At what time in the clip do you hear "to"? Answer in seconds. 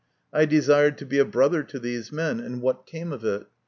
0.97-1.05, 1.61-1.77